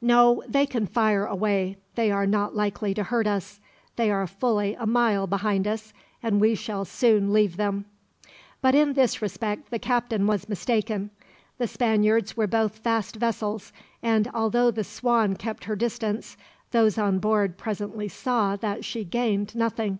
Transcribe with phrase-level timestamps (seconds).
[0.00, 1.76] "No, they can fire away.
[1.96, 3.58] They are not likely to hurt us.
[3.96, 7.86] They are fully a mile behind us, and we shall soon leave them."
[8.60, 11.10] But in this respect the captain was mistaken.
[11.58, 13.72] The Spaniards were both fast vessels;
[14.04, 16.36] and although the Swan kept her distance,
[16.70, 19.98] those on board presently saw that she gained nothing.